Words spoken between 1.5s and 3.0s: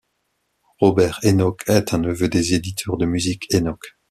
est un neveu des éditeurs